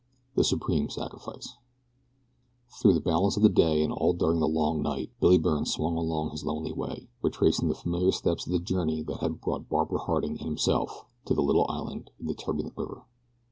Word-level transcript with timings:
THE 0.33 0.43
SUPREME 0.43 0.89
SACRIFICE 0.89 1.57
THROUGH 2.81 2.93
the 2.93 2.99
balance 3.01 3.37
of 3.37 3.43
the 3.43 3.49
day 3.49 3.83
and 3.83 3.93
all 3.93 4.13
during 4.13 4.39
the 4.39 4.47
long 4.47 4.81
night 4.81 5.11
Billy 5.19 5.37
Byrne 5.37 5.67
swung 5.67 5.95
along 5.95 6.31
his 6.31 6.43
lonely 6.43 6.71
way, 6.73 7.07
retracing 7.21 7.67
the 7.69 7.75
familiar 7.75 8.11
steps 8.11 8.47
of 8.47 8.51
the 8.51 8.57
journey 8.57 9.03
that 9.03 9.19
had 9.19 9.41
brought 9.41 9.69
Barbara 9.69 9.99
Harding 9.99 10.37
and 10.39 10.47
himself 10.47 11.05
to 11.25 11.35
the 11.35 11.43
little 11.43 11.67
island 11.69 12.09
in 12.19 12.25
the 12.25 12.33
turbulent 12.33 12.75
river. 12.75 13.03